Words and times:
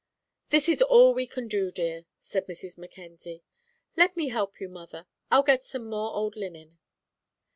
"This 0.49 0.67
is 0.67 0.81
all 0.81 1.13
we 1.13 1.27
can 1.27 1.47
do, 1.47 1.69
dear," 1.69 2.07
said 2.19 2.47
Mrs. 2.47 2.75
Mackenzie. 2.75 3.43
"Let 3.95 4.17
me 4.17 4.29
help 4.29 4.59
you, 4.59 4.67
mother 4.67 5.05
I'll 5.29 5.43
get 5.43 5.63
some 5.63 5.87
more 5.87 6.15
old 6.15 6.35
linen." 6.35 6.79